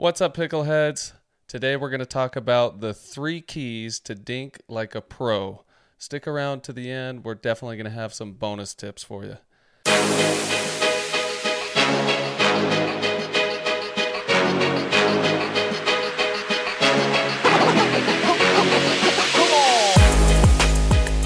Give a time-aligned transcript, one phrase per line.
[0.00, 1.14] What's up, pickleheads?
[1.48, 5.64] Today we're going to talk about the three keys to dink like a pro.
[5.98, 7.24] Stick around to the end.
[7.24, 9.38] We're definitely going to have some bonus tips for you.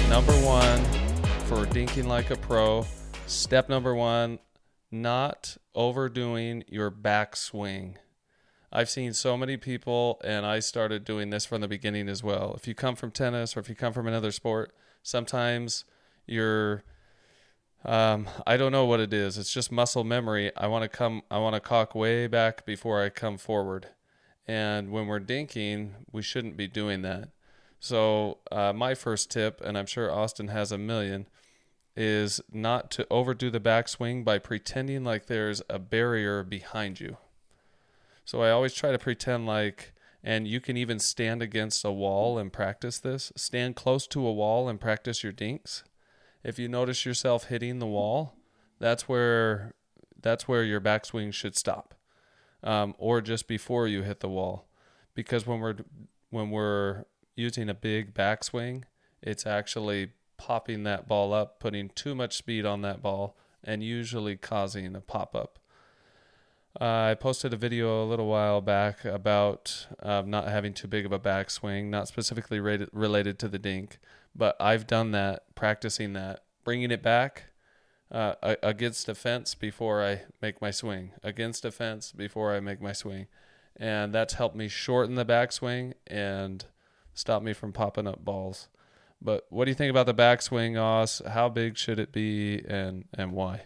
[0.09, 0.83] Number one
[1.45, 2.87] for dinking like a pro.
[3.27, 4.39] Step number one
[4.89, 7.97] not overdoing your backswing.
[8.75, 12.55] I've seen so many people, and I started doing this from the beginning as well.
[12.57, 14.73] If you come from tennis or if you come from another sport,
[15.03, 15.85] sometimes
[16.25, 16.83] you're,
[17.85, 19.37] um, I don't know what it is.
[19.37, 20.51] It's just muscle memory.
[20.57, 23.89] I want to come, I want to cock way back before I come forward.
[24.47, 27.29] And when we're dinking, we shouldn't be doing that.
[27.79, 31.27] So, uh, my first tip, and I'm sure Austin has a million,
[31.95, 37.17] is not to overdo the backswing by pretending like there's a barrier behind you.
[38.25, 42.37] So I always try to pretend like, and you can even stand against a wall
[42.37, 43.31] and practice this.
[43.35, 45.83] Stand close to a wall and practice your dinks.
[46.43, 48.35] If you notice yourself hitting the wall,
[48.79, 49.73] that's where
[50.21, 51.93] that's where your backswing should stop,
[52.63, 54.67] um, or just before you hit the wall,
[55.15, 55.75] because when we're
[56.29, 58.83] when we're using a big backswing,
[59.21, 64.35] it's actually popping that ball up, putting too much speed on that ball, and usually
[64.35, 65.59] causing a pop up.
[66.81, 71.05] Uh, I posted a video a little while back about um, not having too big
[71.05, 73.99] of a backswing, not specifically related to the dink,
[74.35, 77.43] but I've done that, practicing that, bringing it back
[78.11, 82.81] uh, against a fence before I make my swing, against a fence before I make
[82.81, 83.27] my swing.
[83.75, 86.65] And that's helped me shorten the backswing and
[87.13, 88.67] stop me from popping up balls.
[89.21, 91.21] But what do you think about the backswing, Oz?
[91.27, 93.61] How big should it be, and and why?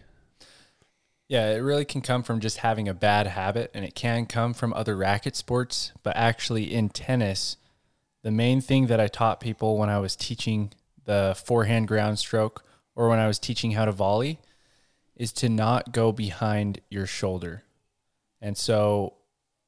[1.28, 4.54] Yeah, it really can come from just having a bad habit, and it can come
[4.54, 5.92] from other racket sports.
[6.02, 7.58] But actually, in tennis,
[8.22, 10.72] the main thing that I taught people when I was teaching
[11.04, 12.64] the forehand ground stroke
[12.96, 14.38] or when I was teaching how to volley
[15.16, 17.64] is to not go behind your shoulder.
[18.40, 19.14] And so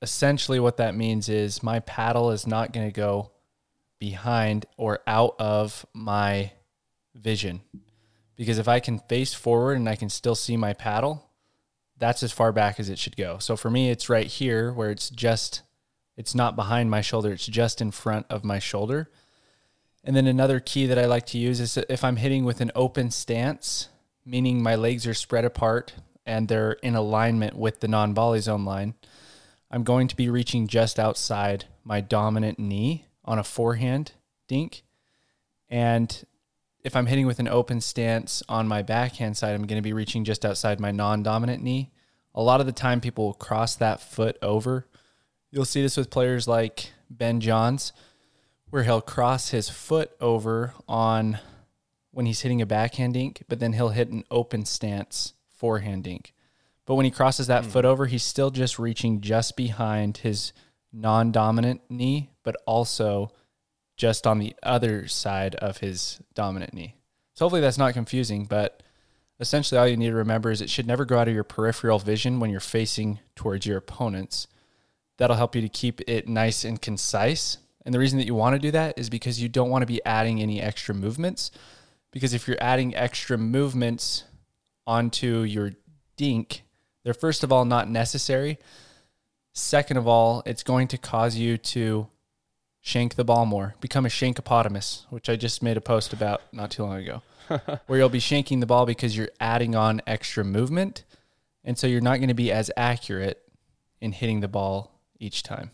[0.00, 3.32] essentially, what that means is my paddle is not going to go
[3.98, 6.52] behind or out of my
[7.14, 7.60] vision.
[8.36, 11.29] Because if I can face forward and I can still see my paddle,
[12.00, 13.38] that's as far back as it should go.
[13.38, 15.62] So for me, it's right here where it's just,
[16.16, 19.08] it's not behind my shoulder, it's just in front of my shoulder.
[20.02, 22.72] And then another key that I like to use is if I'm hitting with an
[22.74, 23.88] open stance,
[24.24, 25.92] meaning my legs are spread apart
[26.24, 28.94] and they're in alignment with the non volley zone line,
[29.70, 34.12] I'm going to be reaching just outside my dominant knee on a forehand
[34.48, 34.82] dink.
[35.68, 36.24] And
[36.82, 39.92] if I'm hitting with an open stance on my backhand side, I'm going to be
[39.92, 41.91] reaching just outside my non dominant knee.
[42.34, 44.86] A lot of the time, people will cross that foot over.
[45.50, 47.92] You'll see this with players like Ben Johns,
[48.70, 51.38] where he'll cross his foot over on
[52.12, 56.34] when he's hitting a backhand dink, but then he'll hit an open stance forehand dink.
[56.86, 57.66] But when he crosses that mm.
[57.66, 60.52] foot over, he's still just reaching just behind his
[60.92, 63.32] non dominant knee, but also
[64.00, 66.94] just on the other side of his dominant knee.
[67.34, 68.82] So hopefully that's not confusing, but
[69.40, 71.98] essentially all you need to remember is it should never go out of your peripheral
[71.98, 74.46] vision when you're facing towards your opponents.
[75.18, 77.58] That'll help you to keep it nice and concise.
[77.84, 79.86] And the reason that you want to do that is because you don't want to
[79.86, 81.50] be adding any extra movements.
[82.10, 84.24] Because if you're adding extra movements
[84.86, 85.72] onto your
[86.16, 86.62] dink,
[87.04, 88.58] they're first of all not necessary.
[89.52, 92.08] Second of all, it's going to cause you to
[92.80, 96.70] shank the ball more, become a shankopotamus, which I just made a post about not
[96.70, 97.22] too long ago,
[97.86, 101.04] where you'll be shanking the ball because you're adding on extra movement.
[101.64, 103.42] And so you're not going to be as accurate
[104.00, 105.70] in hitting the ball each time.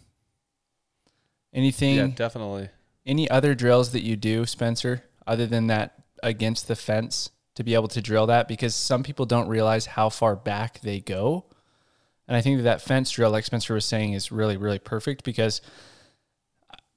[1.55, 1.97] Anything?
[1.97, 2.71] Yeah, definitely.
[3.05, 7.75] Any other drills that you do, Spencer, other than that against the fence to be
[7.75, 8.49] able to drill that?
[8.49, 11.47] Because some people don't realize how far back they go
[12.29, 15.25] and I think that that fence drill, like Spencer was saying, is really, really perfect
[15.25, 15.61] because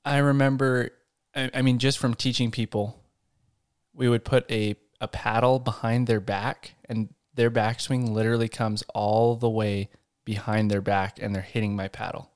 [0.05, 0.91] I remember,
[1.35, 3.03] I, I mean, just from teaching people,
[3.93, 9.35] we would put a, a paddle behind their back and their backswing literally comes all
[9.35, 9.89] the way
[10.25, 12.31] behind their back and they're hitting my paddle.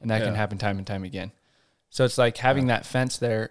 [0.00, 0.26] And that yeah.
[0.26, 1.32] can happen time and time again.
[1.90, 3.50] So it's like having that fence there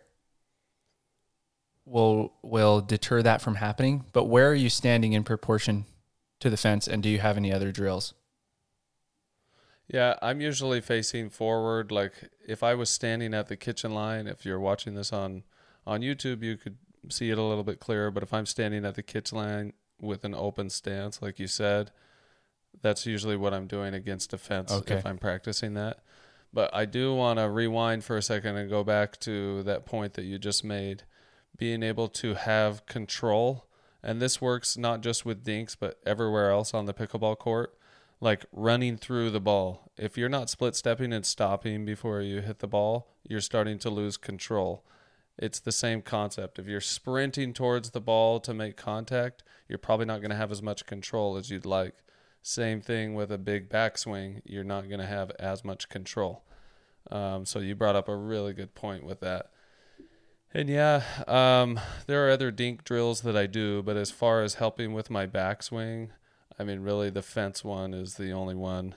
[1.86, 4.06] will will deter that from happening.
[4.14, 5.86] But where are you standing in proportion
[6.40, 8.14] to the fence and do you have any other drills?
[9.88, 11.92] Yeah, I'm usually facing forward.
[11.92, 12.14] Like
[12.46, 15.44] if I was standing at the kitchen line, if you're watching this on
[15.86, 16.78] on YouTube, you could
[17.10, 18.12] see it a little bit clearer.
[18.12, 21.92] But if I'm standing at the kitchen line with an open stance, like you said,
[22.82, 24.96] That's usually what I'm doing against a fence Okay.
[24.96, 26.00] if I'm practicing that.
[26.54, 30.14] But I do want to rewind for a second and go back to that point
[30.14, 31.04] that you just made.
[31.58, 33.66] Being able to have control,
[34.04, 37.77] and this works not just with dinks, but everywhere else on the pickleball court,
[38.20, 39.92] like running through the ball.
[39.98, 43.90] If you're not split stepping and stopping before you hit the ball, you're starting to
[43.90, 44.84] lose control.
[45.38, 46.58] It's the same concept.
[46.58, 50.52] If you're sprinting towards the ball to make contact, you're probably not going to have
[50.52, 51.94] as much control as you'd like.
[52.42, 54.42] Same thing with a big backswing.
[54.46, 56.44] You're not going to have as much control.
[57.12, 59.52] Um, so you brought up a really good point with that.
[60.54, 64.56] And yeah, um, there are other dink drills that I do, but as far as
[64.56, 66.10] helping with my backswing,
[66.60, 68.96] I mean, really, the fence one is the only one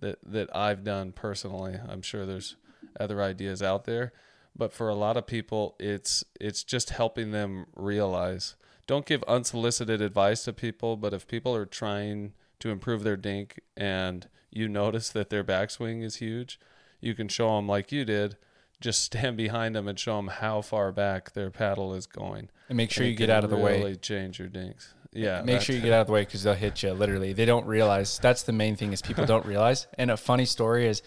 [0.00, 1.78] that that I've done personally.
[1.88, 2.56] I'm sure there's
[2.98, 4.12] other ideas out there,
[4.56, 8.56] but for a lot of people, it's it's just helping them realize.
[8.86, 13.60] Don't give unsolicited advice to people, but if people are trying to improve their dink
[13.76, 16.60] and you notice that their backswing is huge,
[17.00, 18.36] you can show them like you did.
[18.80, 22.50] Just stand behind them and show them how far back their paddle is going.
[22.68, 23.78] And make sure And you get out of the way.
[23.78, 24.94] Really change your dinks.
[25.14, 26.92] Yeah, Make sure you get out of the way because they'll hit you.
[26.92, 28.18] Literally, they don't realize.
[28.18, 29.86] That's the main thing is people don't realize.
[29.96, 31.02] And a funny story is,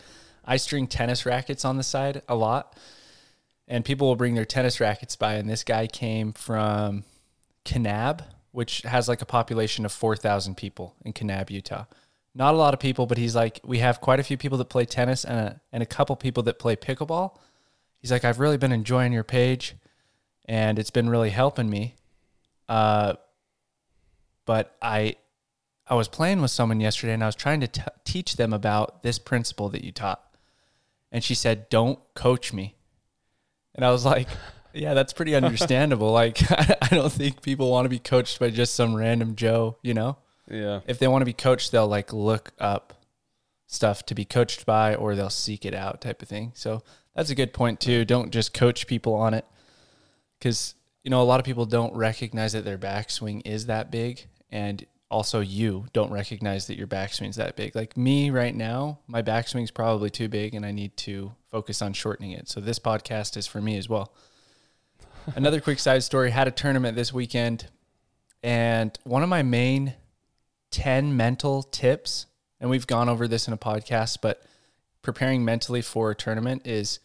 [0.46, 2.78] I string tennis rackets on the side a lot,
[3.68, 5.34] and people will bring their tennis rackets by.
[5.34, 7.04] And this guy came from
[7.66, 8.22] Kanab,
[8.52, 11.84] which has like a population of four thousand people in Kanab, Utah.
[12.34, 14.70] Not a lot of people, but he's like, we have quite a few people that
[14.70, 17.36] play tennis and a, and a couple people that play pickleball.
[18.00, 19.76] He's like, I've really been enjoying your page,
[20.46, 21.96] and it's been really helping me.
[22.70, 23.16] Uh,
[24.48, 25.18] but I
[25.86, 29.04] I was playing with someone yesterday and I was trying to t- teach them about
[29.04, 30.24] this principle that you taught.
[31.12, 32.76] And she said, "Don't coach me."
[33.76, 34.28] And I was like,
[34.74, 36.12] "Yeah, that's pretty understandable.
[36.12, 39.94] like I don't think people want to be coached by just some random Joe, you
[39.94, 40.18] know?
[40.50, 40.80] Yeah.
[40.88, 42.94] If they want to be coached, they'll like look up
[43.68, 46.54] stuff to be coached by or they'll seek it out type of thing.
[46.56, 46.84] So
[47.14, 48.06] that's a good point too.
[48.06, 49.46] Don't just coach people on it
[50.40, 54.28] cuz you know a lot of people don't recognize that their backswing is that big
[54.52, 57.76] and also you don't recognize that your backswing's that big.
[57.76, 61.94] Like me right now, my backswing's probably too big and I need to focus on
[61.94, 62.50] shortening it.
[62.50, 64.14] So this podcast is for me as well.
[65.36, 67.68] Another quick side story, had a tournament this weekend
[68.44, 69.94] and one of my main
[70.72, 72.28] 10 mental tips,
[72.60, 74.44] and we've gone over this in a podcast, but
[75.02, 77.00] preparing mentally for a tournament is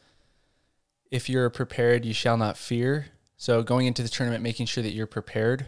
[1.11, 3.06] if you're prepared, you shall not fear.
[3.37, 5.67] So going into the tournament, making sure that you're prepared.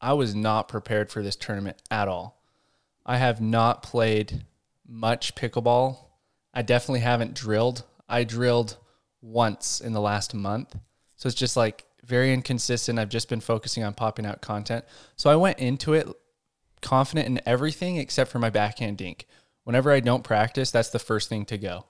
[0.00, 2.40] I was not prepared for this tournament at all.
[3.04, 4.44] I have not played
[4.86, 5.98] much pickleball.
[6.54, 7.84] I definitely haven't drilled.
[8.08, 8.76] I drilled
[9.20, 10.76] once in the last month.
[11.16, 12.98] So it's just like very inconsistent.
[12.98, 14.84] I've just been focusing on popping out content.
[15.16, 16.08] So I went into it
[16.80, 19.26] confident in everything except for my backhand dink.
[19.64, 21.86] Whenever I don't practice, that's the first thing to go.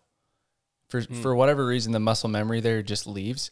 [0.88, 1.20] For hmm.
[1.20, 3.50] for whatever reason, the muscle memory there just leaves.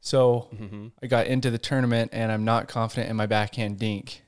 [0.00, 0.88] So mm-hmm.
[1.02, 4.22] I got into the tournament and I'm not confident in my backhand dink.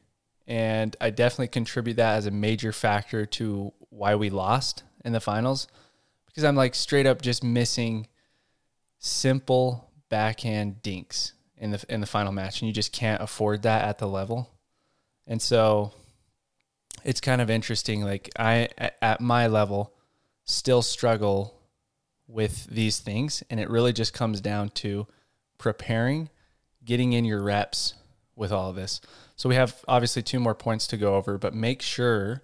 [0.47, 5.21] And I definitely contribute that as a major factor to why we lost in the
[5.21, 5.69] finals.
[6.27, 8.09] Because I'm like straight up just missing
[8.99, 12.61] simple backhand dinks in the in the final match.
[12.61, 14.51] And you just can't afford that at the level.
[15.27, 15.93] And so
[17.05, 18.03] it's kind of interesting.
[18.03, 19.95] Like I at- at my level
[20.45, 21.55] still struggle
[22.27, 23.43] with these things.
[23.49, 25.07] And it really just comes down to
[25.63, 26.29] preparing,
[26.85, 27.95] getting in your reps
[28.35, 29.01] with all of this.
[29.37, 32.43] So we have obviously two more points to go over, but make sure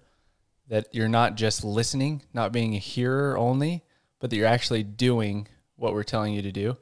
[0.69, 3.83] that you're not just listening, not being a hearer only,
[4.19, 6.77] but that you're actually doing what we're telling you to do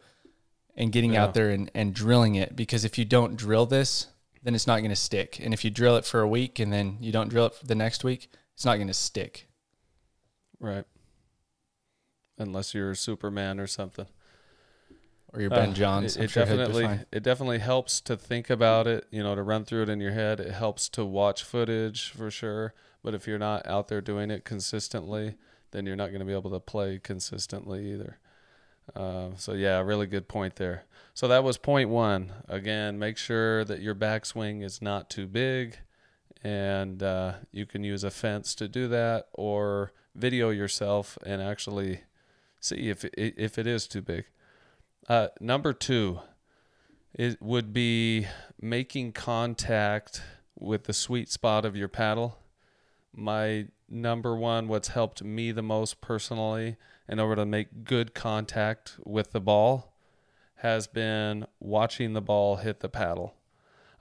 [0.75, 1.23] and getting Yeah.
[1.23, 2.55] out there and, and drilling it.
[2.55, 4.07] Because if you don't drill this,
[4.43, 5.39] then it's not going to stick.
[5.39, 7.75] And if you drill it for a week and then you don't drill it the
[7.75, 9.47] next week, it's not going to stick.
[10.59, 10.85] Right.
[12.37, 14.05] Unless you're a Superman or something.
[15.37, 16.17] Or your Ben Uh, Johns.
[16.17, 19.65] It, it sure definitely it definitely helps to think about it, you know, to run
[19.65, 20.39] through it in your head.
[20.39, 22.73] It helps to watch footage for sure.
[23.03, 25.35] But if you're not out there doing it consistently,
[25.71, 28.17] then you're not going to be able to play consistently either.
[28.95, 30.85] Uh, so yeah, really good point there.
[31.13, 32.33] So that was point one.
[32.47, 35.77] Again, make sure that your backswing is not too big,
[36.43, 42.01] and uh, you can use a fence to do that, or video yourself and actually
[42.59, 44.25] see if it, if it is too big.
[45.07, 46.19] Uh, number two,
[47.13, 48.27] it would be
[48.59, 50.21] making contact
[50.59, 52.37] with the sweet spot of your paddle.
[53.13, 56.75] My number one, what's helped me the most personally
[57.07, 59.93] in order to make good contact with the ball,
[60.55, 63.33] has been watching the ball hit the paddle.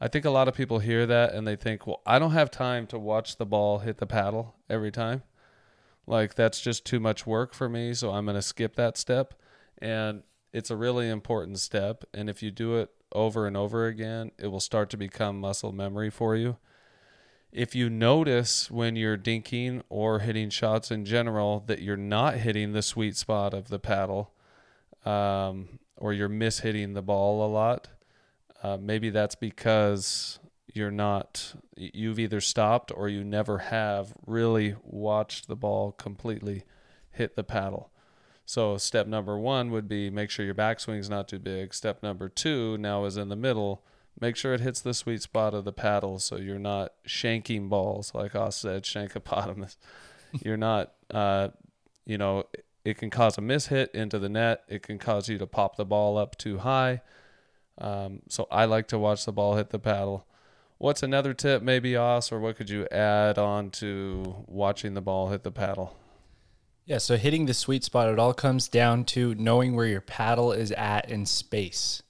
[0.01, 2.51] I think a lot of people hear that and they think, well, I don't have
[2.51, 5.23] time to watch the ball hit the paddle every time.
[6.07, 7.95] Like, that's just too much work for me.
[7.95, 9.35] So I'm going to skip that step.
[9.79, 10.23] And
[10.57, 12.03] it's a really important step.
[12.15, 15.71] And if you do it over and over again, it will start to become muscle
[15.71, 16.57] memory for you.
[17.53, 22.73] If you notice when you're dinking or hitting shots in general that you're not hitting
[22.73, 24.33] the sweet spot of the paddle,
[25.05, 27.89] um, or you're mishitting the ball a lot,
[28.63, 30.39] uh, maybe that's because
[30.73, 36.65] you're not, you've either stopped or you never have really watched the ball completely
[37.11, 37.91] hit the paddle.
[38.47, 41.75] So step number one would be make sure your backswing's not too big.
[41.75, 43.83] Step number two now is in the middle.
[44.21, 48.15] Make sure it hits the sweet spot of the paddle so you're not shanking balls,
[48.15, 49.77] like I said, shankopotamus.
[50.41, 51.49] you're not, uh,
[52.07, 52.45] you know,
[52.85, 54.63] it can cause a mishit into the net.
[54.69, 57.03] It can cause you to pop the ball up too high.
[57.79, 60.25] Um, so I like to watch the ball hit the paddle.
[60.79, 65.31] What's another tip, maybe, Os, or what could you add on to watching the ball
[65.31, 65.97] hit the paddle?
[66.87, 70.53] Yeah, so hitting the sweet spot, it all comes down to knowing where your paddle
[70.53, 72.01] is at in space.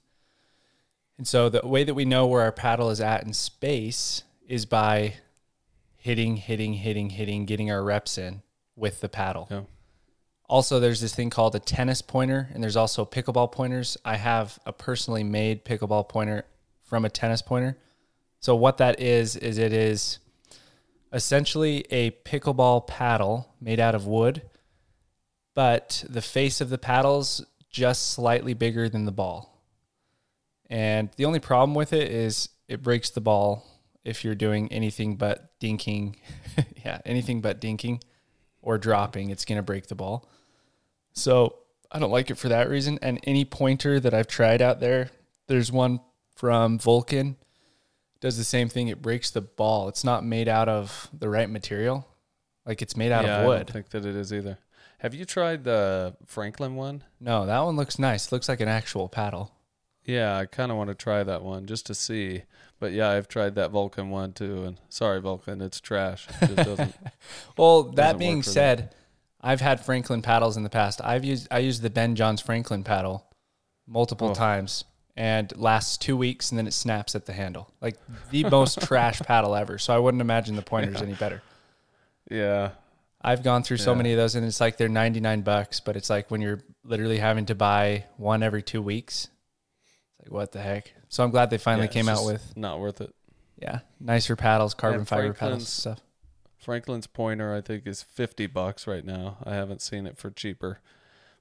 [1.17, 4.67] And so the way that we know where our paddle is at in space is
[4.67, 5.15] by
[5.95, 8.43] hitting, hitting, hitting, hitting, getting our reps in
[8.75, 9.47] with the paddle.
[9.49, 9.61] Yeah.
[10.47, 13.97] Also, there's this thing called a tennis pointer, and there's also pickleball pointers.
[14.05, 16.45] I have a personally made pickleball pointer
[16.83, 17.77] from a tennis pointer.
[18.39, 20.19] So, what that is, is it is
[21.11, 24.43] essentially a pickleball paddle made out of wood,
[25.57, 29.59] but the face of the paddle's just slightly bigger than the ball.
[30.69, 33.65] And the only problem with it is it breaks the ball
[34.05, 36.17] if you're doing anything but dinking.
[36.85, 38.03] yeah, anything but dinking
[38.61, 40.29] or dropping, it's going to break the ball.
[41.13, 41.55] So
[41.91, 42.99] I don't like it for that reason.
[43.01, 45.09] And any pointer that I've tried out there,
[45.47, 46.01] there's one
[46.35, 47.35] from Vulcan,
[48.19, 48.89] does the same thing.
[48.89, 49.87] It breaks the ball.
[49.87, 52.07] It's not made out of the right material.
[52.63, 53.55] Like it's made out yeah, of wood.
[53.55, 54.59] I don't think that it is either.
[54.99, 57.03] Have you tried the Franklin one?
[57.19, 58.31] No, that one looks nice.
[58.31, 59.51] Looks like an actual paddle.
[60.03, 62.43] Yeah, I kind of want to try that one just to see.
[62.79, 66.27] But yeah, I've tried that Vulcan one too, and sorry, Vulcan, it's trash.
[66.41, 66.95] It doesn't.
[67.57, 68.95] well, that being said,
[69.41, 71.01] I've had Franklin paddles in the past.
[71.03, 73.25] I've used I used the Ben Johns Franklin paddle
[73.87, 74.33] multiple oh.
[74.33, 74.83] times
[75.15, 77.71] and lasts two weeks and then it snaps at the handle.
[77.81, 77.97] Like
[78.29, 79.77] the most trash paddle ever.
[79.77, 81.03] So I wouldn't imagine the pointer's yeah.
[81.03, 81.41] any better.
[82.29, 82.71] Yeah.
[83.27, 83.97] I've gone through so yeah.
[83.97, 87.17] many of those and it's like they're 99 bucks, but it's like when you're literally
[87.17, 89.27] having to buy one every two weeks.
[90.19, 90.93] It's like, what the heck?
[91.09, 92.55] So I'm glad they finally yeah, came out with.
[92.55, 93.13] Not worth it.
[93.61, 93.79] Yeah.
[93.99, 95.99] Nicer paddles, carbon fiber paddles stuff.
[96.57, 99.37] Franklin's pointer, I think, is 50 bucks right now.
[99.43, 100.79] I haven't seen it for cheaper.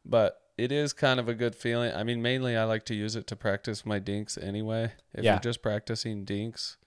[0.05, 1.95] But it is kind of a good feeling.
[1.95, 4.93] I mean, mainly I like to use it to practice my dinks anyway.
[5.15, 5.35] If yeah.
[5.35, 6.79] you're just practicing dinks,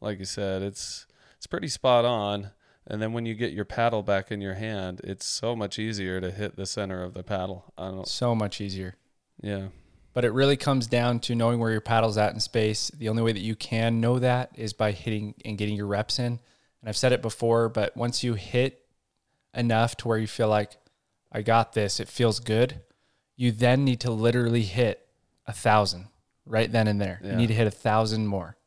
[0.00, 1.06] like you said, it's
[1.36, 2.50] it's pretty spot on.
[2.86, 6.20] And then when you get your paddle back in your hand, it's so much easier
[6.20, 7.72] to hit the center of the paddle.
[7.78, 8.96] I don't So much easier.
[9.40, 9.68] Yeah.
[10.12, 12.90] But it really comes down to knowing where your paddle's at in space.
[12.90, 16.18] The only way that you can know that is by hitting and getting your reps
[16.18, 16.40] in
[16.84, 18.84] and I've said it before, but once you hit
[19.54, 20.76] enough to where you feel like
[21.32, 22.82] I got this, it feels good,
[23.36, 25.08] you then need to literally hit
[25.46, 26.08] a thousand
[26.44, 27.22] right then and there.
[27.24, 27.30] Yeah.
[27.30, 28.58] You need to hit a thousand more.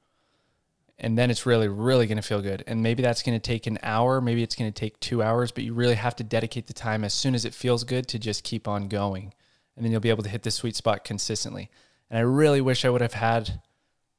[0.99, 2.63] And then it's really, really going to feel good.
[2.65, 5.51] And maybe that's going to take an hour, maybe it's going to take two hours,
[5.51, 8.19] but you really have to dedicate the time as soon as it feels good to
[8.19, 9.33] just keep on going.
[9.75, 11.69] And then you'll be able to hit the sweet spot consistently.
[12.09, 13.61] And I really wish I would have had,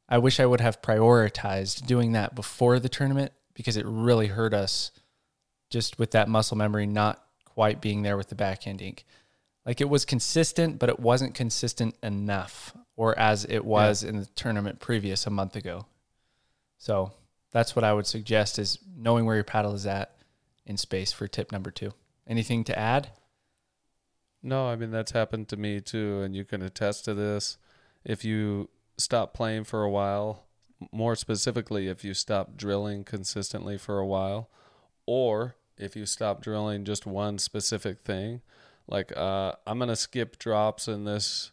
[0.08, 4.54] I wish I would have prioritized doing that before the tournament because it really hurt
[4.54, 4.92] us
[5.70, 9.04] just with that muscle memory not quite being there with the backhand dink.
[9.66, 14.10] Like it was consistent, but it wasn't consistent enough, or as it was yeah.
[14.10, 15.86] in the tournament previous a month ago.
[16.78, 17.12] So
[17.52, 20.16] that's what I would suggest is knowing where your paddle is at
[20.64, 21.92] in space for tip number two.
[22.26, 23.10] Anything to add?
[24.42, 27.58] No, I mean that's happened to me too, and you can attest to this.
[28.04, 30.44] If you stop playing for a while
[30.92, 34.48] more specifically, if you stop drilling consistently for a while,
[35.06, 38.42] or if you stop drilling just one specific thing,
[38.86, 41.50] like uh, I'm gonna skip drops in this.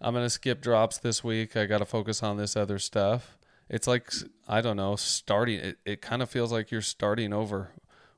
[0.00, 1.56] I'm gonna skip drops this week.
[1.56, 3.36] I got to focus on this other stuff.
[3.70, 4.12] It's like
[4.48, 5.60] I don't know, starting.
[5.60, 7.70] It, it kind of feels like you're starting over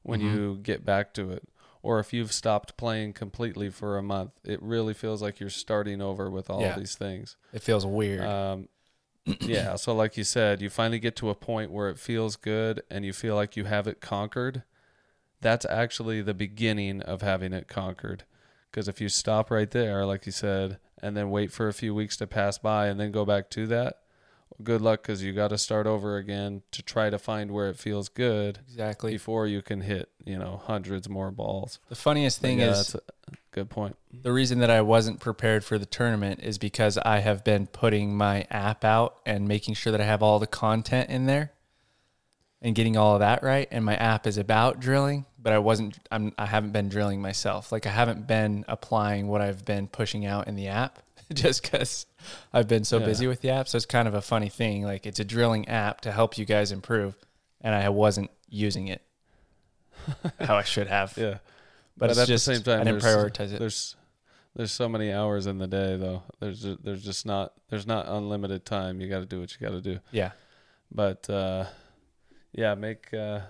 [0.02, 0.34] when mm-hmm.
[0.34, 1.46] you get back to it.
[1.82, 6.00] Or if you've stopped playing completely for a month, it really feels like you're starting
[6.00, 6.78] over with all yeah.
[6.78, 7.36] these things.
[7.52, 8.24] It feels weird.
[8.24, 8.68] Um,
[9.40, 9.74] yeah.
[9.76, 13.04] So, like you said, you finally get to a point where it feels good and
[13.04, 14.62] you feel like you have it conquered.
[15.40, 18.24] That's actually the beginning of having it conquered.
[18.70, 21.94] Because if you stop right there, like you said, and then wait for a few
[21.94, 24.01] weeks to pass by and then go back to that,
[24.64, 27.76] good luck because you got to start over again to try to find where it
[27.76, 29.12] feels good Exactly.
[29.12, 31.78] before you can hit, you know, hundreds more balls.
[31.88, 33.00] The funniest thing yeah, is that's a
[33.52, 33.96] good point.
[34.12, 38.16] the reason that I wasn't prepared for the tournament is because I have been putting
[38.16, 41.52] my app out and making sure that I have all the content in there
[42.60, 43.68] and getting all of that right.
[43.70, 47.72] And my app is about drilling, but I wasn't, I'm, I haven't been drilling myself.
[47.72, 51.00] Like I haven't been applying what I've been pushing out in the app
[51.36, 52.06] just because
[52.52, 53.06] I've been so Yeah.
[53.06, 53.68] busy with the app.
[53.68, 54.82] So it's kind of a funny thing.
[54.84, 57.16] Like it's a drilling app to help you guys improve.
[57.60, 59.02] And I wasn't using it
[60.40, 61.16] how I should have.
[61.16, 61.38] Yeah.
[61.96, 63.58] But, it's at just, the same time, I didn't prioritize it.
[63.58, 63.96] There's
[64.54, 66.22] there's so many hours in the day though.
[66.40, 69.00] There's there's just not there's not unlimited time.
[69.00, 69.98] You got to do what you got to do.
[70.10, 70.32] Yeah.
[70.90, 71.66] But uh,
[72.52, 73.40] yeah, make uh,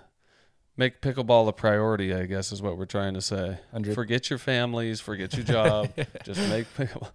[0.77, 2.13] make pickleball a priority.
[2.13, 3.57] I guess is what we're trying to say.
[3.71, 3.95] 100.
[3.95, 4.99] Forget your families.
[5.01, 5.89] Forget your job.
[6.23, 7.11] just make pickleball.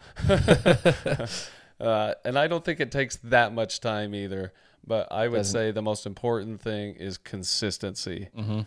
[1.81, 4.53] uh, and I don't think it takes that much time either.
[4.87, 5.53] But I would Doesn't.
[5.53, 8.61] say the most important thing is consistency Mm-hmm.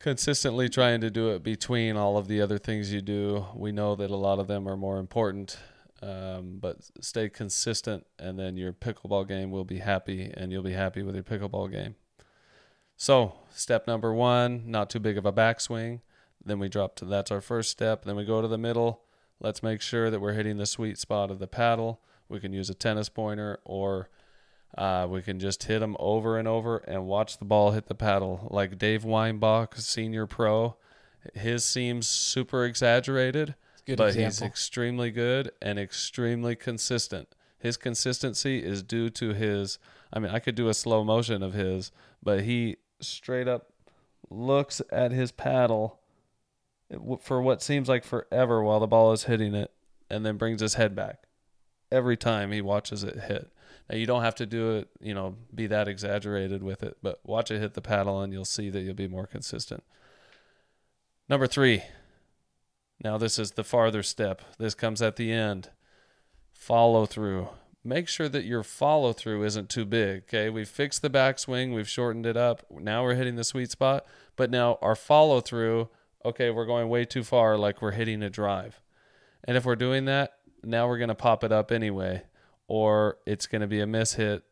[0.00, 3.46] consistently trying to do it between all of the other things you do.
[3.54, 5.56] We know that a lot of them are more important,
[6.02, 10.72] um, but stay consistent, and then your pickleball game will be happy, and you'll be
[10.72, 11.94] happy with your pickleball game.
[13.02, 16.02] So, step number one, not too big of a backswing.
[16.44, 18.04] Then we drop to that's our first step.
[18.04, 19.02] Then we go to the middle.
[19.40, 22.00] Let's make sure that we're hitting the sweet spot of the paddle.
[22.28, 24.08] We can use a tennis pointer or
[24.78, 27.96] uh, we can just hit them over and over and watch the ball hit the
[27.96, 28.46] paddle.
[28.52, 30.76] Like Dave Weinbach, senior pro,
[31.34, 37.34] his seems super exaggerated, Good but he's extremely good and extremely consistent.
[37.58, 39.80] His consistency is due to his.
[40.12, 41.90] I mean, I could do a slow motion of his,
[42.22, 43.72] but he straight up
[44.30, 45.98] looks at his paddle
[47.20, 49.70] for what seems like forever while the ball is hitting it,
[50.10, 51.24] and then brings his head back
[51.90, 53.50] every time he watches it hit.
[53.88, 57.20] Now you don't have to do it, you know, be that exaggerated with it, but
[57.24, 59.82] watch it hit the paddle and you'll see that you'll be more consistent.
[61.28, 61.82] Number 3.
[63.02, 64.42] Now this is the farther step.
[64.58, 65.70] This comes at the end.
[66.52, 67.48] Follow through.
[67.84, 70.48] Make sure that your follow through isn't too big, okay?
[70.50, 72.64] We've fixed the backswing, we've shortened it up.
[72.70, 75.88] Now we're hitting the sweet spot, but now our follow through,
[76.24, 78.80] okay, we're going way too far like we're hitting a drive.
[79.44, 82.22] And if we're doing that, now we're going to pop it up anyway,
[82.68, 84.44] or it's going to be a miss hit.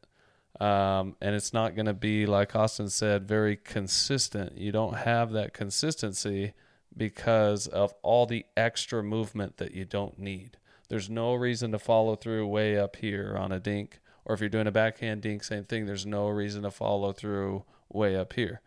[0.58, 4.58] Um, and it's not going to be, like Austin said, very consistent.
[4.58, 6.52] You don't have that consistency
[6.96, 10.58] because of all the extra movement that you don't need.
[10.90, 14.48] There's no reason to follow through way up here on a dink, or if you're
[14.50, 15.86] doing a backhand dink, same thing.
[15.86, 18.60] There's no reason to follow through way up here.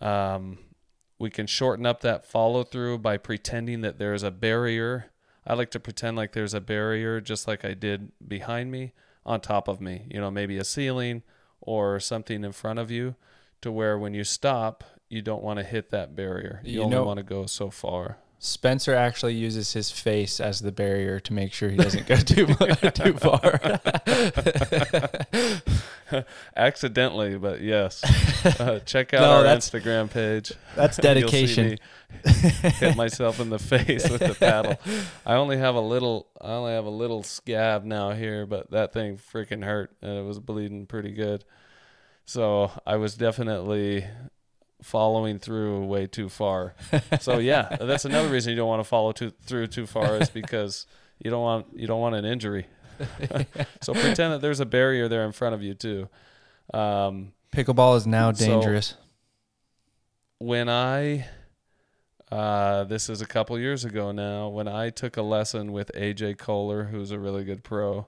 [0.00, 0.58] Um,
[1.18, 5.10] we can shorten up that follow through by pretending that there's a barrier.
[5.46, 8.92] I like to pretend like there's a barrier, just like I did behind me,
[9.26, 10.06] on top of me.
[10.10, 11.22] You know, maybe a ceiling
[11.60, 13.16] or something in front of you,
[13.60, 16.62] to where when you stop, you don't want to hit that barrier.
[16.64, 18.18] You, You only know- want to go so far.
[18.40, 22.46] Spencer actually uses his face as the barrier to make sure he doesn't go too
[22.94, 23.60] too far.
[26.56, 28.02] Accidentally, but yes.
[28.60, 30.52] Uh, check out No, our Instagram page.
[30.76, 31.78] That's dedication.
[32.24, 34.76] hit myself in the face with the paddle.
[35.26, 36.28] I only have a little.
[36.40, 40.22] I only have a little scab now here, but that thing freaking hurt, and it
[40.24, 41.44] was bleeding pretty good.
[42.24, 44.06] So I was definitely
[44.82, 46.74] following through way too far.
[47.20, 50.30] So yeah, that's another reason you don't want to follow too, through too far is
[50.30, 50.86] because
[51.22, 52.66] you don't want you don't want an injury.
[53.80, 56.08] so pretend that there's a barrier there in front of you too.
[56.74, 58.94] Um, Pickleball is now So- dangerous.
[60.38, 61.26] when I
[62.30, 66.36] uh, this is a couple years ago now when I took a lesson with AJ
[66.38, 68.06] Koller who's a really good pro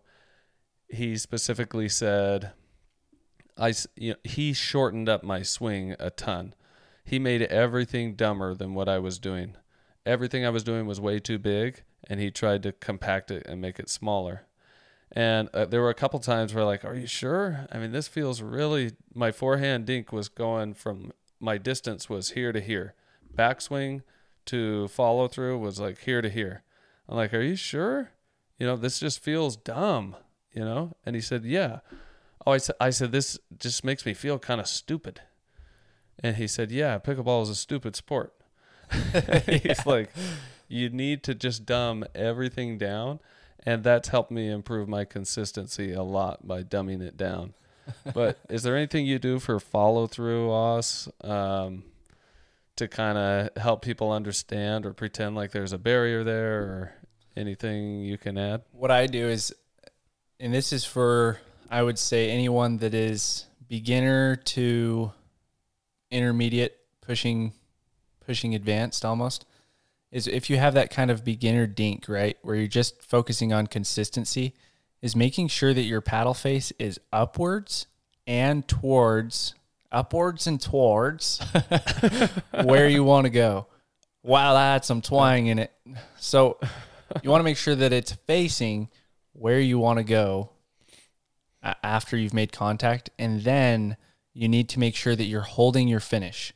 [0.89, 2.53] he specifically said
[3.57, 6.55] "I you know, he shortened up my swing a ton
[7.05, 9.57] he made everything dumber than what I was doing
[10.07, 13.61] everything I was doing was way too big and he tried to compact it and
[13.61, 14.47] make it smaller
[15.13, 18.09] and uh, there were a couple times where like are you sure I mean this
[18.09, 22.95] feels really my forehand dink was going from my distance was here to here.
[23.35, 24.03] Backswing
[24.47, 26.63] to follow through was like here to here.
[27.09, 28.11] I'm like, Are you sure?
[28.59, 30.15] You know, this just feels dumb,
[30.53, 30.93] you know?
[31.07, 31.81] And he said, Yeah.
[32.47, 35.23] Oh, I said, I said, This just makes me feel kind of stupid.
[36.23, 38.35] And he said, Yeah, pickleball is a stupid sport.
[39.47, 40.11] He's like,
[40.69, 43.21] You need to just dumb everything down.
[43.67, 47.55] And that's helped me improve my consistency a lot by dumbing it down
[48.15, 51.85] but is there anything you do for follow through, Oz, um,
[52.77, 56.95] to kind of help people understand or pretend like there's a barrier there or
[57.37, 58.63] anything you can add?
[58.73, 59.55] What I do is,
[60.39, 61.39] and this is for,
[61.71, 65.13] I would say anyone that is beginner to
[66.11, 67.53] intermediate, pushing
[68.25, 69.45] pushing advanced almost
[70.13, 73.67] is if you have that kind of beginner dink, right, where you're just focusing on
[73.67, 74.55] consistency,
[75.03, 77.87] is making sure that your paddle face is upwards
[78.27, 79.55] and towards
[79.93, 81.41] upwards and towards
[82.65, 83.67] where you want to go.
[84.23, 85.73] Wow, that's some twang in it.
[86.19, 86.59] So
[87.23, 88.89] you want to make sure that it's facing
[89.33, 90.51] where you want to go
[91.63, 93.11] after you've made contact.
[93.19, 93.97] And then
[94.33, 96.53] you need to make sure that you're holding your finish,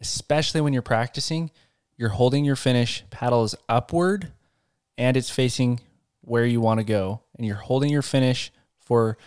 [0.00, 1.50] especially when you're practicing.
[1.96, 4.32] You're holding your finish, paddle is upward,
[4.96, 5.80] and it's facing
[6.20, 7.22] where you want to go.
[7.36, 9.18] And you're holding your finish for,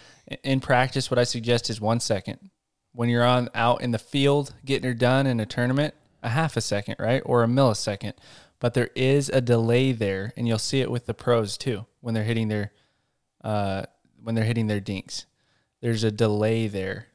[0.43, 2.49] in practice, what I suggest is one second.
[2.93, 6.55] When you're on out in the field getting her done in a tournament, a half
[6.57, 7.21] a second, right?
[7.25, 8.13] Or a millisecond.
[8.59, 12.13] But there is a delay there, and you'll see it with the pros too when
[12.13, 12.71] they're hitting their
[13.43, 13.83] uh,
[14.21, 15.25] when they're hitting their dinks.
[15.81, 17.07] There's a delay there.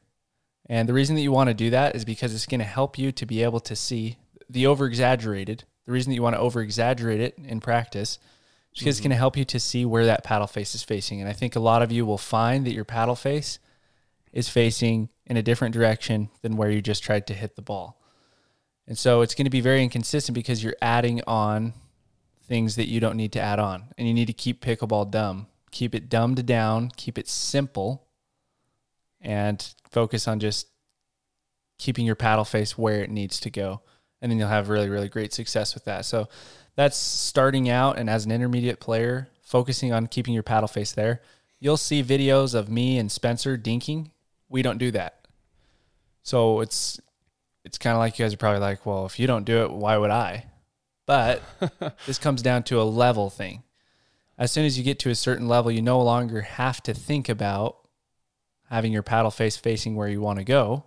[0.69, 2.97] And the reason that you want to do that is because it's going to help
[2.97, 4.17] you to be able to see
[4.49, 5.63] the over exaggerated.
[5.85, 8.89] The reason that you want to over exaggerate it in practice is because mm-hmm.
[8.89, 11.21] it's going to help you to see where that paddle face is facing.
[11.21, 13.59] And I think a lot of you will find that your paddle face
[14.33, 17.99] is facing in a different direction than where you just tried to hit the ball.
[18.87, 21.73] And so it's going to be very inconsistent because you're adding on
[22.43, 23.85] things that you don't need to add on.
[23.97, 25.47] And you need to keep pickleball dumb.
[25.71, 28.06] Keep it dumbed down, keep it simple,
[29.21, 30.67] and focus on just
[31.77, 33.81] keeping your paddle face where it needs to go.
[34.21, 36.05] And then you'll have really, really great success with that.
[36.05, 36.27] So
[36.75, 41.21] that's starting out and as an intermediate player, focusing on keeping your paddle face there.
[41.59, 44.11] You'll see videos of me and Spencer dinking.
[44.49, 45.27] We don't do that.
[46.23, 46.99] So it's
[47.63, 49.71] it's kind of like you guys are probably like, well, if you don't do it,
[49.71, 50.45] why would I?
[51.05, 51.41] But
[52.05, 53.63] this comes down to a level thing.
[54.37, 57.27] As soon as you get to a certain level, you no longer have to think
[57.27, 57.77] about
[58.69, 60.85] having your paddle face facing where you want to go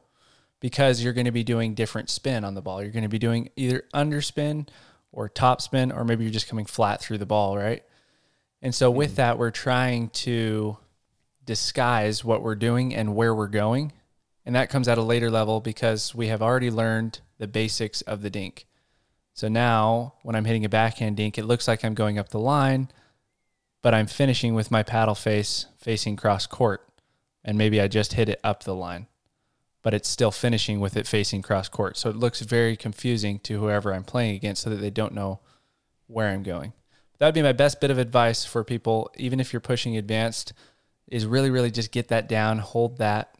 [0.61, 2.83] because you're going to be doing different spin on the ball.
[2.83, 4.69] You're going to be doing either underspin
[5.13, 7.83] or top spin, or maybe you're just coming flat through the ball, right?
[8.63, 9.17] And so, with mm-hmm.
[9.17, 10.77] that, we're trying to
[11.45, 13.93] disguise what we're doing and where we're going
[14.51, 18.23] and that comes at a later level because we have already learned the basics of
[18.23, 18.67] the dink.
[19.33, 22.41] So now when I'm hitting a backhand dink, it looks like I'm going up the
[22.41, 22.89] line,
[23.83, 26.87] but I'm finishing with my paddle face facing cross court.
[27.45, 29.07] And maybe I just hit it up the line,
[29.83, 31.97] but it's still finishing with it facing cross court.
[31.97, 35.41] So it looks very confusing to whoever I'm playing against so that they don't know
[36.07, 36.73] where I'm going.
[37.19, 40.53] That would be my best bit of advice for people, even if you're pushing advanced,
[41.09, 43.35] is really, really just get that down, hold that,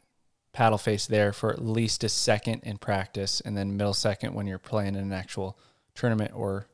[0.53, 4.47] paddle face there for at least a second in practice, and then middle second when
[4.47, 5.57] you're playing in an actual
[5.95, 6.67] tournament or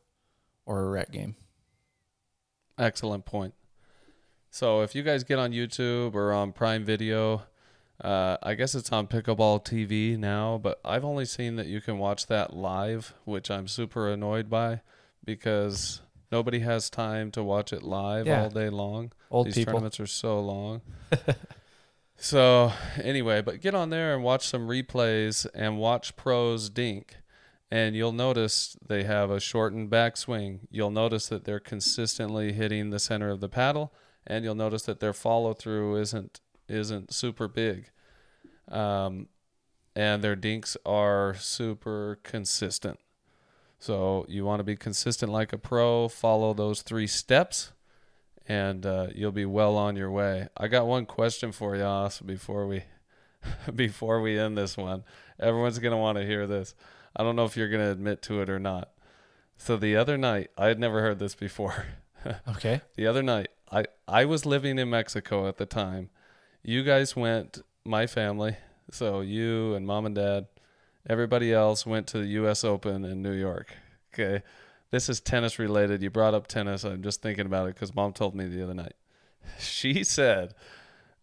[0.66, 1.36] or a rec game.
[2.78, 3.54] Excellent point.
[4.50, 7.44] So if you guys get on YouTube or on Prime Video,
[8.02, 11.98] uh, I guess it's on Pickleball TV now, but I've only seen that you can
[11.98, 14.82] watch that live, which I'm super annoyed by
[15.26, 18.44] because nobody has time to watch it live yeah.
[18.44, 19.12] all day long.
[19.30, 19.74] Old These people.
[19.74, 20.82] tournaments are so long.
[22.18, 27.18] So anyway, but get on there and watch some replays and watch pros dink.
[27.70, 30.62] And you'll notice they have a shortened backswing.
[30.72, 33.94] You'll notice that they're consistently hitting the center of the paddle,
[34.28, 37.90] and you'll notice that their follow through isn't isn't super big.
[38.70, 39.30] Um,
[39.96, 43.00] and their dinks are super consistent.
[43.80, 47.72] So you want to be consistent like a pro, follow those three steps
[48.48, 50.48] and uh, you'll be well on your way.
[50.56, 52.84] I got one question for you, Os, before we
[53.76, 55.04] before we end this one.
[55.40, 56.74] Everyone's gonna want to hear this.
[57.16, 58.92] I don't know if you're gonna admit to it or not.
[59.58, 61.86] So the other night, I had never heard this before.
[62.48, 62.82] okay.
[62.96, 66.10] The other night, I I was living in Mexico at the time.
[66.64, 68.58] You guys went, my family,
[68.92, 70.48] so you and mom and dad,
[71.10, 72.64] everybody else went to the U.S.
[72.64, 73.74] Open in New York.
[74.14, 74.42] Okay
[74.92, 76.02] this is tennis related.
[76.02, 76.84] You brought up tennis.
[76.84, 78.94] I'm just thinking about it because mom told me the other night.
[79.60, 80.54] She said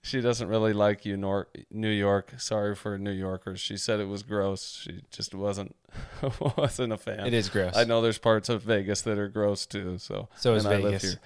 [0.01, 2.33] she doesn't really like you, nor- New York.
[2.39, 3.61] Sorry for New Yorkers.
[3.61, 4.81] She said it was gross.
[4.83, 5.77] She just wasn't
[6.57, 7.27] wasn't a fan.
[7.27, 7.77] It is gross.
[7.77, 9.99] I know there's parts of Vegas that are gross too.
[9.99, 11.17] So so is Vegas.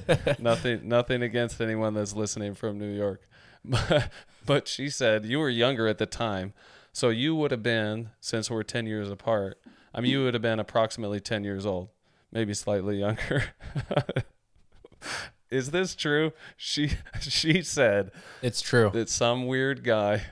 [0.38, 3.26] nothing nothing against anyone that's listening from New York,
[3.64, 4.10] but
[4.46, 6.52] but she said you were younger at the time,
[6.92, 9.58] so you would have been since we're ten years apart
[9.94, 11.90] I mean, you would have been approximately 10 years old,
[12.30, 13.44] maybe slightly younger.
[15.50, 16.32] Is this true?
[16.56, 20.22] She she said it's true that some weird guy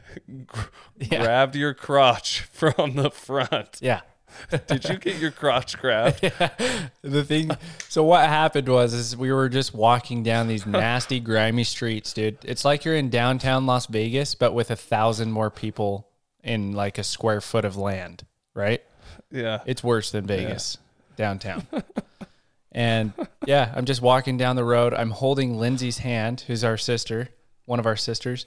[0.99, 1.23] yeah.
[1.23, 3.79] grabbed your crotch from the front.
[3.83, 4.01] Yeah.
[4.67, 6.21] Did you get your crotch grabbed?
[7.03, 7.51] the thing
[7.89, 12.39] so what happened was is we were just walking down these nasty grimy streets dude.
[12.45, 16.09] It's like you're in downtown las vegas but with a thousand more people
[16.43, 18.83] in like a square foot of land right?
[19.31, 19.61] Yeah.
[19.67, 20.79] it's worse than vegas
[21.17, 21.67] downtown.
[22.73, 23.13] And
[23.47, 24.95] yeah i'm just walking down the road.
[24.95, 27.29] I'm holding lindsay's hand who's our sister
[27.67, 28.47] one of our sisters.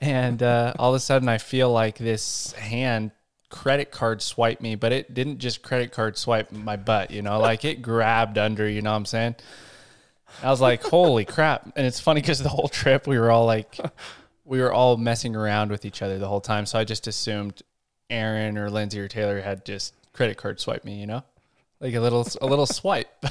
[0.00, 3.10] And uh, all of a sudden i feel like this hand
[3.50, 7.38] credit card swipe me but it didn't just credit card swipe my butt you know
[7.38, 9.34] like it grabbed under you know what i'm saying?
[10.42, 11.72] I was like holy crap.
[11.74, 13.78] And it's funny because the whole trip we were all like
[14.44, 16.66] we were all messing around with each other the whole time.
[16.66, 17.62] So i just assumed
[18.10, 21.22] aaron or lindsay or taylor had just credit card swipe me you know?
[21.80, 23.12] Like a little a little swipe.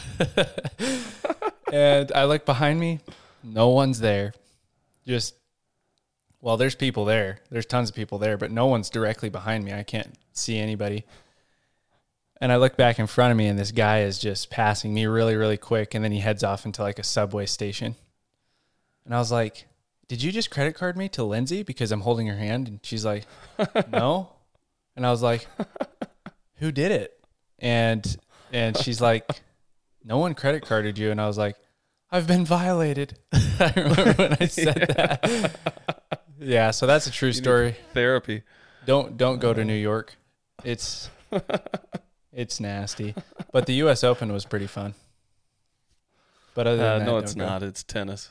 [1.69, 3.01] And i look behind me
[3.43, 4.33] no one's there.
[5.05, 5.35] Just
[6.47, 7.39] well there's people there.
[7.49, 9.73] There's tons of people there but no one's directly behind me.
[9.73, 11.03] I can't see anybody.
[12.39, 15.07] And i look back in front of me and this guy is just passing me
[15.07, 17.95] really really quick and then he heads off into like a subway station.
[19.03, 19.67] And i was like
[20.07, 22.69] did you just credit card me to lindsay because i'm holding her hand?
[22.69, 23.25] And she's like
[23.91, 24.29] no.
[24.95, 25.45] And i was like
[26.59, 27.19] who did it?
[27.59, 28.15] And
[28.53, 29.29] and she's like
[30.01, 31.11] no one credit carded you.
[31.11, 31.57] And i was like
[32.09, 33.17] i've been violated.
[33.33, 38.43] I remember when i said that yeah so that's a true story Therapy.
[38.85, 40.15] don't don't go to new york
[40.63, 41.09] it's
[42.33, 43.13] it's nasty
[43.51, 44.93] but the us open was pretty fun
[46.53, 47.45] but other than Uh, that, no, it's go.
[47.45, 47.61] not.
[47.61, 48.29] It's tennis.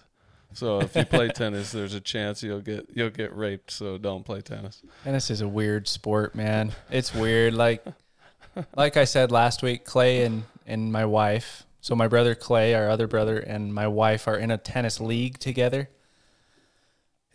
[0.52, 3.70] So if you play tennis, there's a chance you'll get you'll get raped.
[3.70, 4.82] So don't play tennis.
[5.04, 6.72] Tennis is a weird sport, man.
[6.90, 7.54] It's weird.
[7.54, 7.84] Like,
[8.76, 11.66] like I said last week, Clay and and my wife.
[11.80, 15.38] So my brother Clay, our other brother, and my wife are in a tennis league
[15.38, 15.88] together.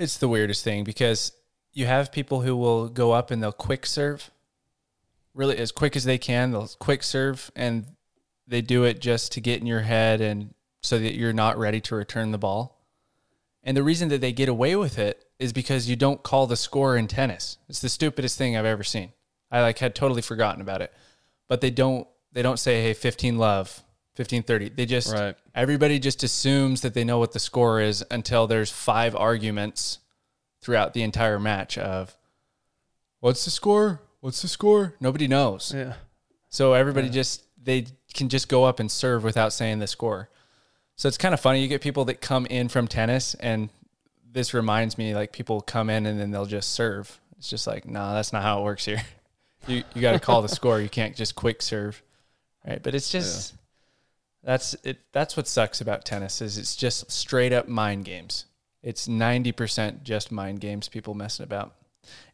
[0.01, 1.31] It's the weirdest thing because
[1.73, 4.31] you have people who will go up and they'll quick serve,
[5.35, 6.51] really as quick as they can.
[6.51, 7.85] They'll quick serve and
[8.47, 11.79] they do it just to get in your head and so that you're not ready
[11.81, 12.83] to return the ball.
[13.63, 16.57] And the reason that they get away with it is because you don't call the
[16.57, 17.59] score in tennis.
[17.69, 19.13] It's the stupidest thing I've ever seen.
[19.51, 20.91] I like had totally forgotten about it.
[21.47, 23.83] But they don't they don't say hey 15 love,
[24.15, 24.69] 1530.
[24.69, 25.35] They just Right.
[25.55, 29.99] everybody just assumes that they know what the score is until there's five arguments
[30.61, 32.15] throughout the entire match of
[33.19, 34.01] what's the score?
[34.19, 34.95] What's the score?
[34.99, 35.73] Nobody knows.
[35.75, 35.93] Yeah.
[36.49, 40.29] So everybody just they can just go up and serve without saying the score.
[40.95, 41.61] So it's kind of funny.
[41.61, 43.69] You get people that come in from tennis, and
[44.31, 47.19] this reminds me like people come in and then they'll just serve.
[47.37, 49.01] It's just like, no, that's not how it works here.
[49.67, 50.81] You you got to call the score.
[50.81, 52.01] You can't just quick serve,
[52.67, 52.81] right?
[52.81, 53.53] But it's just
[54.43, 54.99] that's it.
[55.11, 58.45] That's what sucks about tennis is it's just straight up mind games.
[58.81, 60.87] It's ninety percent just mind games.
[60.89, 61.75] People messing about.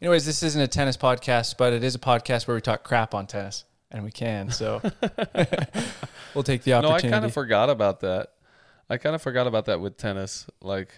[0.02, 3.14] Anyways, this isn't a tennis podcast, but it is a podcast where we talk crap
[3.14, 4.50] on tennis, and we can.
[4.52, 4.82] So
[6.34, 7.08] we'll take the opportunity.
[7.08, 8.34] No, I kind of forgot about that.
[8.90, 10.48] I kind of forgot about that with tennis.
[10.62, 10.94] Like,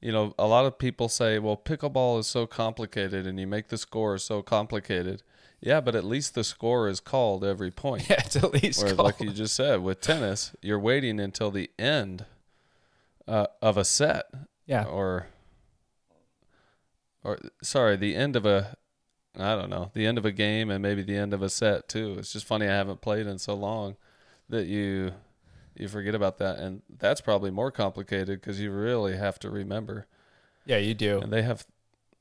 [0.00, 3.68] you know, a lot of people say, "Well, pickleball is so complicated, and you make
[3.68, 5.24] the score so complicated."
[5.60, 8.08] Yeah, but at least the score is called every point.
[8.10, 11.70] yeah, it's at least Whereas, like you just said, with tennis, you're waiting until the
[11.78, 12.26] end
[13.26, 14.26] uh, of a set,
[14.66, 15.26] yeah, or,
[17.24, 18.76] or sorry, the end of a,
[19.36, 21.88] I don't know, the end of a game, and maybe the end of a set
[21.88, 22.16] too.
[22.18, 23.96] It's just funny I haven't played in so long
[24.48, 25.12] that you
[25.78, 30.06] you forget about that, and that's probably more complicated because you really have to remember.
[30.66, 31.20] yeah, you do.
[31.20, 31.66] And they have,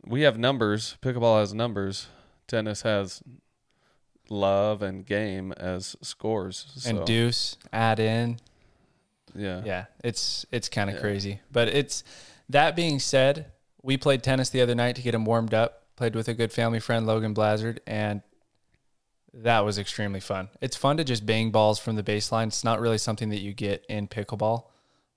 [0.06, 0.97] we have numbers.
[1.02, 2.08] Pickleball has numbers.
[2.47, 3.21] Tennis has
[4.29, 6.71] love and game as scores.
[6.75, 8.39] So, and deuce add in.
[9.36, 11.01] yeah, Yeah, it's it's kind of Yeah.
[11.01, 11.41] crazy.
[11.51, 12.03] But it's
[12.49, 15.83] that being said, we played tennis the other night to get him warmed up.
[15.95, 18.21] Played with a good family friend, Logan Blazard, and
[19.33, 20.49] that was extremely fun.
[20.62, 22.47] It's fun to just bang balls from the baseline.
[22.47, 24.65] It's not really something that you get in pickleball,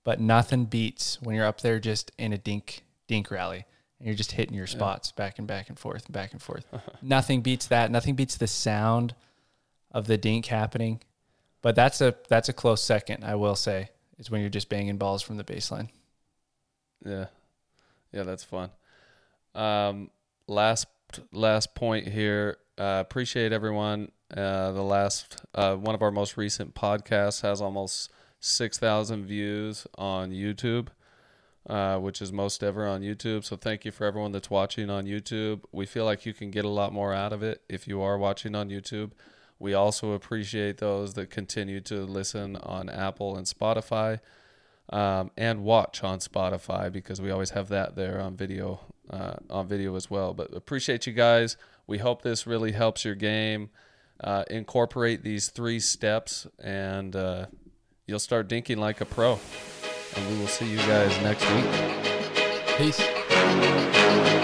[0.03, 3.65] but nothing beats when you're up there just in a dink dink rally
[4.01, 6.65] and you're just hitting your spots back and back and forth and back and forth.
[7.03, 7.91] nothing beats that.
[7.91, 9.13] Nothing beats the sound
[9.91, 11.01] of the dink happening.
[11.61, 14.97] But that's a that's a close second, I will say, is when you're just banging
[14.97, 15.89] balls from the baseline.
[17.05, 17.27] Yeah,
[18.11, 18.71] yeah, that's fun.
[19.53, 20.09] Um,
[20.47, 20.87] last
[21.31, 22.57] last point here.
[22.79, 24.11] Uh, appreciate everyone.
[24.35, 29.85] Uh, the last uh, one of our most recent podcasts has almost six thousand views
[29.95, 30.87] on YouTube,
[31.67, 33.43] uh, which is most ever on YouTube.
[33.43, 35.61] So thank you for everyone that's watching on YouTube.
[35.71, 38.17] We feel like you can get a lot more out of it if you are
[38.17, 39.11] watching on YouTube.
[39.59, 44.19] We also appreciate those that continue to listen on Apple and Spotify
[44.89, 49.67] um, and watch on Spotify because we always have that there on video uh, on
[49.67, 50.33] video as well.
[50.33, 51.57] But appreciate you guys.
[51.85, 53.69] We hope this really helps your game.
[54.23, 57.47] uh, incorporate these three steps, and uh,
[58.05, 59.39] you'll start dinking like a pro.
[60.15, 61.65] And we will see you guys next week.
[62.77, 64.40] Peace.